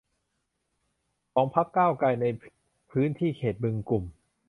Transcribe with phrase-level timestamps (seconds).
[1.33, 2.25] ของพรรคก้าวไกลใน
[2.91, 4.03] พื้นที่เขตบึงกุ่ม